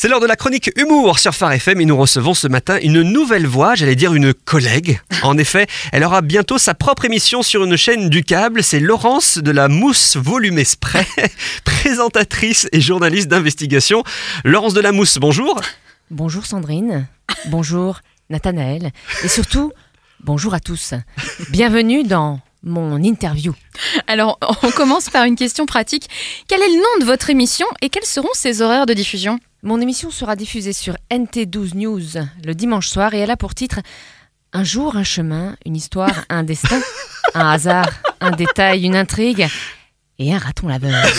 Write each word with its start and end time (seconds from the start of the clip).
C'est 0.00 0.08
l'heure 0.08 0.20
de 0.20 0.26
la 0.26 0.36
chronique 0.36 0.70
humour 0.76 1.18
sur 1.18 1.34
Phare 1.34 1.52
FM 1.52 1.82
et 1.82 1.84
nous 1.84 1.94
recevons 1.94 2.32
ce 2.32 2.48
matin 2.48 2.78
une 2.80 3.02
nouvelle 3.02 3.46
voix, 3.46 3.74
j'allais 3.74 3.96
dire 3.96 4.14
une 4.14 4.32
collègue. 4.32 4.98
En 5.22 5.36
effet, 5.36 5.66
elle 5.92 6.04
aura 6.04 6.22
bientôt 6.22 6.56
sa 6.56 6.72
propre 6.72 7.04
émission 7.04 7.42
sur 7.42 7.64
une 7.64 7.76
chaîne 7.76 8.08
du 8.08 8.24
câble. 8.24 8.62
C'est 8.62 8.80
Laurence 8.80 9.36
de 9.36 9.50
la 9.50 9.68
Mousse 9.68 10.16
Volume 10.16 10.56
Esprit, 10.56 11.04
présentatrice 11.64 12.66
et 12.72 12.80
journaliste 12.80 13.28
d'investigation. 13.28 14.02
Laurence 14.42 14.72
de 14.72 14.80
la 14.80 14.92
Mousse, 14.92 15.18
bonjour. 15.18 15.60
Bonjour 16.10 16.46
Sandrine, 16.46 17.06
bonjour 17.48 18.00
Nathanaël 18.30 18.92
et 19.22 19.28
surtout 19.28 19.70
bonjour 20.24 20.54
à 20.54 20.60
tous. 20.60 20.94
Bienvenue 21.50 22.04
dans 22.04 22.40
mon 22.62 23.02
interview. 23.02 23.54
Alors, 24.06 24.38
on 24.62 24.70
commence 24.70 25.10
par 25.10 25.24
une 25.24 25.36
question 25.36 25.66
pratique. 25.66 26.08
Quel 26.48 26.60
est 26.60 26.68
le 26.68 26.76
nom 26.76 27.00
de 27.00 27.04
votre 27.04 27.30
émission 27.30 27.66
et 27.80 27.88
quels 27.88 28.04
seront 28.04 28.28
ses 28.34 28.62
horaires 28.62 28.86
de 28.86 28.94
diffusion? 28.94 29.38
Mon 29.62 29.80
émission 29.80 30.10
sera 30.10 30.36
diffusée 30.36 30.72
sur 30.72 30.94
NT12 31.10 31.74
News 31.74 32.24
le 32.44 32.54
dimanche 32.54 32.88
soir 32.88 33.14
et 33.14 33.18
elle 33.18 33.30
a 33.30 33.36
pour 33.36 33.54
titre 33.54 33.80
Un 34.52 34.64
jour, 34.64 34.96
un 34.96 35.04
chemin, 35.04 35.56
une 35.66 35.76
histoire, 35.76 36.24
un 36.28 36.42
destin, 36.42 36.80
un 37.34 37.50
hasard, 37.50 37.88
un 38.20 38.30
détail, 38.30 38.84
une 38.84 38.96
intrigue 38.96 39.46
et 40.18 40.34
un 40.34 40.38
raton 40.38 40.68
laveur. 40.68 41.04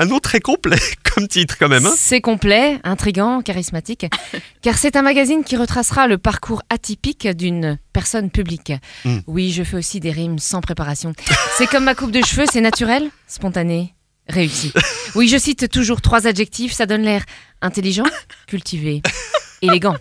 Un 0.00 0.04
nom 0.04 0.20
très 0.20 0.38
complet 0.38 0.78
comme 1.18 1.28
titre 1.28 1.56
quand 1.58 1.68
même. 1.68 1.84
hein. 1.86 1.94
C'est 1.96 2.20
complet, 2.20 2.78
intrigant, 2.84 3.42
charismatique, 3.42 4.06
car 4.62 4.76
c'est 4.78 4.96
un 4.96 5.02
magazine 5.02 5.44
qui 5.44 5.56
retracera 5.56 6.06
le 6.06 6.18
parcours 6.18 6.62
atypique 6.70 7.26
d'une 7.28 7.78
personne 7.92 8.30
publique. 8.30 8.72
Mm. 9.04 9.18
Oui, 9.26 9.52
je 9.52 9.62
fais 9.62 9.76
aussi 9.76 10.00
des 10.00 10.10
rimes 10.10 10.38
sans 10.38 10.60
préparation. 10.60 11.12
C'est 11.56 11.66
comme 11.66 11.84
ma 11.84 11.94
coupe 11.94 12.10
de 12.12 12.22
cheveux, 12.24 12.46
c'est 12.50 12.60
naturel, 12.60 13.10
spontané, 13.26 13.94
réussi. 14.28 14.72
Oui, 15.14 15.28
je 15.28 15.38
cite 15.38 15.70
toujours 15.70 16.00
trois 16.00 16.26
adjectifs, 16.26 16.72
ça 16.72 16.86
donne 16.86 17.02
l'air 17.02 17.24
intelligent, 17.62 18.04
cultivé, 18.46 19.02
élégant. 19.62 19.96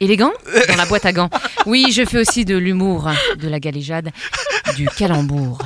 Élégant? 0.00 0.32
Dans 0.68 0.76
la 0.76 0.86
boîte 0.86 1.06
à 1.06 1.12
gants. 1.12 1.28
Oui, 1.66 1.86
je 1.90 2.04
fais 2.04 2.18
aussi 2.20 2.44
de 2.44 2.56
l'humour, 2.56 3.10
de 3.36 3.48
la 3.48 3.58
galéjade, 3.58 4.10
du 4.76 4.86
calembour. 4.86 5.58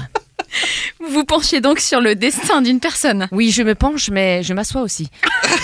Vous 1.10 1.24
penchiez 1.24 1.60
donc 1.60 1.80
sur 1.80 2.00
le 2.00 2.14
destin 2.14 2.62
d'une 2.62 2.78
personne. 2.78 3.28
Oui, 3.32 3.50
je 3.50 3.62
me 3.62 3.74
penche, 3.74 4.08
mais 4.10 4.42
je 4.42 4.54
m'assois 4.54 4.82
aussi. 4.82 5.10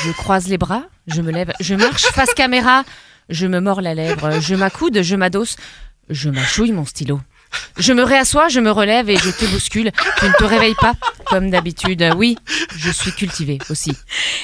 Je 0.05 0.11
croise 0.13 0.49
les 0.49 0.59
bras, 0.59 0.85
je 1.07 1.23
me 1.23 1.31
lève, 1.31 1.53
je 1.61 1.75
marche 1.75 2.07
face 2.07 2.35
caméra, 2.35 2.85
je 3.29 3.47
me 3.47 3.61
mords 3.61 3.81
la 3.81 3.95
lèvre, 3.95 4.41
je 4.41 4.55
m'accoude, 4.55 5.03
je 5.03 5.17
m'adosse, 5.17 5.57
je 6.11 6.29
mâchouille 6.29 6.73
mon 6.73 6.85
stylo. 6.85 7.21
Je 7.79 7.93
me 7.93 8.03
réassois, 8.03 8.49
je 8.49 8.61
me 8.61 8.71
relève 8.71 9.09
et 9.09 9.17
je 9.17 9.31
te 9.31 9.45
bouscule. 9.47 9.91
Tu 10.19 10.25
ne 10.27 10.33
te 10.33 10.45
réveilles 10.45 10.75
pas, 10.75 10.95
comme 11.27 11.51
d'habitude. 11.51 12.05
Oui, 12.17 12.37
je 12.77 12.91
suis 12.91 13.13
cultivée 13.13 13.59
aussi. 13.71 13.93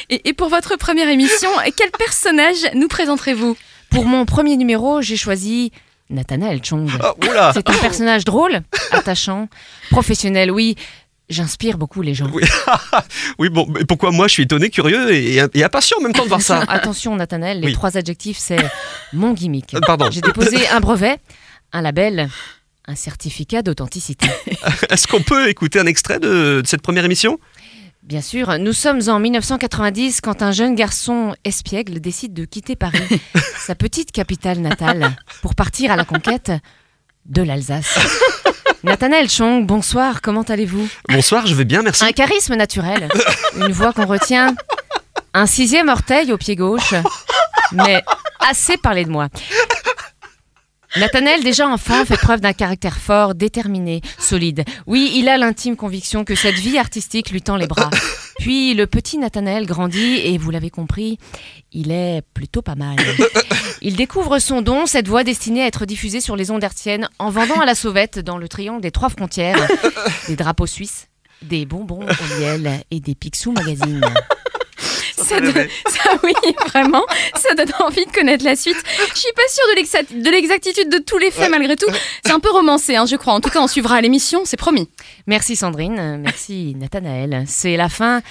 Et, 0.09 0.29
et 0.29 0.33
pour 0.33 0.49
votre 0.49 0.77
première 0.77 1.09
émission, 1.09 1.51
quel 1.77 1.91
personnage 1.91 2.57
nous 2.75 2.89
présenterez-vous? 2.89 3.57
Pour 3.91 4.07
mon 4.07 4.25
premier 4.25 4.57
numéro, 4.57 5.03
j'ai 5.03 5.17
choisi 5.17 5.71
Nathanaël 6.15 6.61
Chong. 6.63 6.89
Ah, 7.01 7.51
C'est 7.53 7.69
un 7.69 7.75
personnage 7.75 8.25
drôle, 8.25 8.61
attachant, 8.93 9.49
professionnel, 9.91 10.51
oui. 10.51 10.77
J'inspire 11.31 11.79
beaucoup 11.79 12.03
les 12.03 12.13
gens. 12.15 12.29
Oui. 12.33 12.43
Oui, 13.39 13.49
bon, 13.49 13.67
mais 13.69 13.85
pourquoi 13.85 14.11
moi 14.11 14.29
je 14.29 14.35
suis 14.35 14.43
étonné, 14.45 14.69
curieux 14.71 15.13
et, 15.13 15.37
et 15.55 15.65
impatient 15.65 15.97
en 15.99 16.03
même 16.03 16.13
temps 16.13 16.23
de 16.25 16.29
voir 16.29 16.43
ça? 16.43 16.63
Attention, 16.69 17.17
Nathanaël, 17.17 17.61
les 17.61 17.69
Oui. 17.69 17.73
trois 17.73 17.97
adjectifs, 17.97 18.37
c'est 18.39 18.65
mon 19.13 19.33
gimmick. 19.33 19.75
Euh, 19.75 19.81
Pardon. 19.87 20.09
J'ai 20.11 20.21
déposé 20.21 20.69
un 20.73 20.81
brevet, 20.81 21.17
un 21.73 21.81
label, 21.83 22.29
un 22.87 22.95
certificat 22.95 23.63
d'authenticité. 23.63 24.29
Est-ce 24.91 25.07
qu'on 25.09 25.23
peut 25.23 25.49
écouter 25.49 25.81
un 25.81 25.87
extrait 25.87 26.21
de, 26.21 26.61
de 26.61 26.67
cette 26.67 26.83
première 26.83 27.05
émission? 27.07 27.39
Bien 28.05 28.21
sûr, 28.21 28.59
nous 28.59 28.75
sommes 28.75 29.01
en 29.09 29.19
1990 29.19 30.21
quand 30.21 30.43
un 30.43 30.53
jeune 30.53 30.75
garçon 30.75 31.35
espiègle 31.43 32.01
décide 32.01 32.35
de 32.35 32.45
quitter 32.45 32.77
Paris, 32.77 33.01
sa 33.59 33.75
petite 33.75 34.13
capitale 34.13 34.59
natale, 34.59 35.17
pour 35.41 35.55
partir 35.55 35.91
à 35.91 35.97
la 35.97 36.05
conquête 36.05 36.53
de 37.25 37.41
l'Alsace. 37.41 37.99
Nathanaël 38.85 39.31
Chong, 39.31 39.65
bonsoir, 39.65 40.21
comment 40.21 40.43
allez-vous? 40.43 40.87
Bonsoir, 41.09 41.47
je 41.47 41.55
vais 41.55 41.65
bien, 41.65 41.81
merci. 41.81 42.05
Un 42.05 42.13
charisme 42.13 42.57
naturel, 42.57 43.09
une 43.57 43.73
voix 43.73 43.95
qu'on 43.95 44.05
retient, 44.05 44.55
un 45.33 45.47
sixième 45.47 45.89
orteil 45.89 46.31
au 46.31 46.37
pied 46.37 46.57
gauche, 46.57 46.93
mais 47.73 48.03
assez 48.47 48.77
parlé 48.77 49.07
de 49.07 49.11
moi. 49.11 49.29
Nathanaël, 50.97 51.43
déjà 51.43 51.69
enfant, 51.69 52.05
fait 52.05 52.17
preuve 52.17 52.41
d'un 52.41 52.53
caractère 52.53 52.99
fort, 52.99 53.35
déterminé, 53.35 54.01
solide. 54.19 54.65
Oui, 54.87 55.13
il 55.17 55.29
a 55.29 55.37
l'intime 55.37 55.75
conviction 55.75 56.25
que 56.25 56.37
cette 56.37 56.55
vie 56.55 56.79
artistique 56.79 57.31
lui 57.31 57.43
tend 57.43 57.57
les 57.57 57.67
bras. 57.67 57.91
Puis 58.39 58.75
le 58.75 58.87
petit 58.87 59.19
Nathanaël 59.19 59.67
grandit 59.67 60.21
et 60.25 60.39
vous 60.39 60.51
l'avez 60.51 60.71
compris, 60.71 61.19
il 61.73 61.91
est 61.91 62.23
plutôt 62.33 62.63
pas 62.63 62.77
mal. 62.77 62.97
Il 63.83 63.97
découvre 63.97 64.39
son 64.39 64.63
don, 64.63 64.87
cette 64.87 65.09
voix 65.09 65.25
destinée 65.25 65.63
à 65.63 65.67
être 65.67 65.85
diffusée 65.85 66.21
sur 66.21 66.37
les 66.37 66.51
ondes 66.51 66.63
hertziennes 66.63 67.09
en 67.19 67.31
vendant 67.31 67.61
à 67.61 67.67
la 67.67 67.75
sauvette 67.75 68.21
dans 68.21 68.39
le 68.39 68.49
triangle 68.49 68.81
des 68.81 68.93
trois 68.93 69.09
frontières 69.09 69.59
des 70.29 70.37
drapeaux 70.37 70.67
suisses, 70.67 71.09
des 71.43 71.67
bonbons 71.67 72.07
au 72.07 72.41
miel 72.41 72.83
et 72.91 73.01
des 73.01 73.15
Picsou 73.15 73.53
magazines. 73.53 74.01
Ça, 75.25 75.41
donne- 75.41 75.53
ça, 75.89 76.11
oui, 76.23 76.33
vraiment, 76.69 77.05
ça 77.37 77.55
donne 77.55 77.73
envie 77.81 78.05
de 78.07 78.13
connaître 78.13 78.45
la 78.45 78.55
suite. 78.57 78.77
Je 79.15 79.19
suis 79.19 79.33
pas 79.33 79.43
sûre 79.49 79.65
de 79.71 79.77
l'exact- 79.77 80.13
de 80.23 80.31
l'exactitude 80.31 80.89
de 80.91 80.99
tous 80.99 81.19
les 81.19 81.31
faits 81.31 81.51
malgré 81.51 81.77
tout. 81.77 81.87
C'est 82.25 82.33
un 82.33 82.41
peu 82.41 82.51
romancé, 82.51 82.97
hein, 82.97 83.07
je 83.07 83.17
crois. 83.17 83.33
En 83.33 83.41
tout 83.41 83.51
cas, 83.51 83.61
on 83.61 83.67
suivra 83.69 84.01
l'émission, 84.01 84.43
c'est 84.45 84.57
promis. 84.57 84.89
Merci 85.27 85.57
Sandrine, 85.57 86.19
merci 86.23 86.75
Nathanaël. 86.79 87.45
C'est 87.47 87.77
la 87.77 87.89
fin 87.89 88.23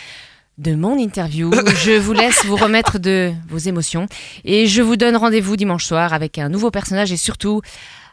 de 0.59 0.75
mon 0.75 0.97
interview. 0.97 1.51
Je 1.83 1.93
vous 1.97 2.13
laisse 2.13 2.45
vous 2.45 2.55
remettre 2.55 2.99
de 2.99 3.31
vos 3.49 3.57
émotions 3.57 4.05
et 4.45 4.67
je 4.67 4.81
vous 4.83 4.95
donne 4.95 5.15
rendez-vous 5.17 5.55
dimanche 5.57 5.85
soir 5.85 6.13
avec 6.13 6.37
un 6.37 6.47
nouveau 6.49 6.69
personnage 6.71 7.11
et 7.11 7.17
surtout 7.17 7.61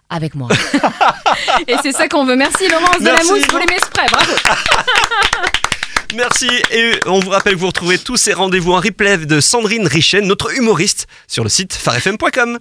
avec 0.08 0.34
moi. 0.34 0.48
Et 1.68 1.74
c'est 1.82 1.92
ça 1.92 2.08
qu'on 2.08 2.24
veut. 2.24 2.36
Merci 2.36 2.68
Laurence 2.68 2.98
de 2.98 3.04
la 3.04 3.12
Merci. 3.12 3.30
Mousse 3.32 3.46
pour 3.46 3.58
les 3.58 3.66
spray. 3.78 4.06
Bravo. 4.10 4.32
Merci 6.14 6.48
et 6.72 6.92
on 7.06 7.20
vous 7.20 7.30
rappelle 7.30 7.54
que 7.54 7.58
vous 7.60 7.68
retrouvez 7.68 7.98
tous 7.98 8.16
ces 8.16 8.32
rendez-vous 8.32 8.72
en 8.72 8.80
replay 8.80 9.18
de 9.18 9.40
Sandrine 9.40 9.86
Richen, 9.86 10.26
notre 10.26 10.56
humoriste, 10.56 11.06
sur 11.28 11.44
le 11.44 11.48
site 11.48 11.72
farfm.com. 11.72 12.58